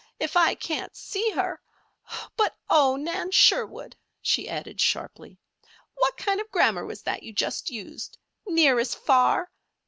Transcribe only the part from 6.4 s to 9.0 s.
of grammar was that you just used 'near as